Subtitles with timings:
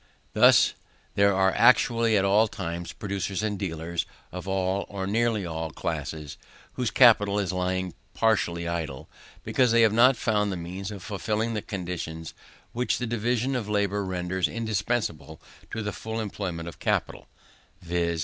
[0.33, 0.73] Thus
[1.13, 6.39] there are actually at all times producers and dealers, of all, or nearly all classes,
[6.73, 9.07] whose capital is lying partially idle,
[9.43, 12.25] because they have not found the means of fulfilling the condition
[12.71, 17.27] which the division of labour renders indispensable to the full employment of capital,
[17.79, 18.19] viz.